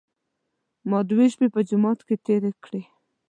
ما 0.89 0.99
دوې 1.09 1.25
شپې 1.33 1.47
په 1.53 1.59
جومات 1.67 1.99
کې 2.07 2.15
تېرې 2.25 2.51
کړې. 2.63 2.81